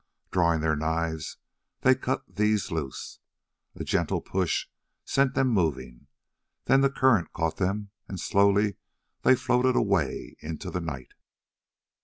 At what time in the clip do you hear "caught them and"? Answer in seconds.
7.33-8.19